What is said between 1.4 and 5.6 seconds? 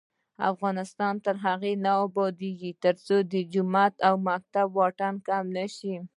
هغو نه ابادیږي، ترڅو د جومات او مکتب واټن کم